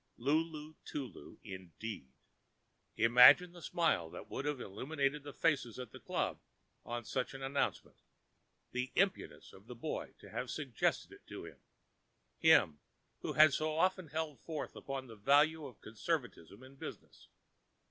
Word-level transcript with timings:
"Lulu 0.17 0.73
Tulu" 0.83 1.37
indeed! 1.43 2.11
Imagine 2.97 3.51
the 3.51 3.61
smile 3.61 4.09
that 4.09 4.31
would 4.31 4.45
have 4.45 4.59
illumined 4.59 5.23
the 5.23 5.31
faces 5.31 5.77
at 5.77 5.91
the 5.91 5.99
club 5.99 6.39
on 6.83 7.05
such 7.05 7.35
an 7.35 7.43
announcement. 7.43 7.97
The 8.71 8.91
impudence 8.95 9.53
of 9.53 9.67
the 9.67 9.75
boy 9.75 10.15
to 10.17 10.31
have 10.31 10.49
suggested 10.49 11.11
it 11.11 11.27
to 11.27 11.45
him—him 11.45 12.79
who 13.19 13.33
had 13.33 13.53
so 13.53 13.77
often 13.77 14.07
held 14.07 14.39
forth 14.41 14.75
upon 14.75 15.05
the 15.05 15.15
value 15.15 15.67
of 15.67 15.81
conservatism 15.81 16.63
in 16.63 16.77
business! 16.77 17.27